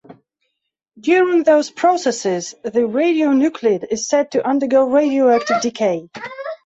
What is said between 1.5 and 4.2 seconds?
processes, the radionuclide is